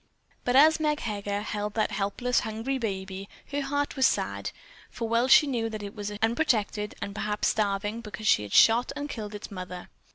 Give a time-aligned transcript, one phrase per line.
[0.43, 4.49] But as Meg Heger held that helpless, hungry baby her heart was sad,
[4.89, 8.91] for well she knew that it was unprotected and perhaps starving because she had shot
[8.95, 9.89] and killed its mother.